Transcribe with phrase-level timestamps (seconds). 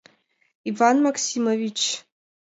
[0.69, 1.79] Иван Максимович!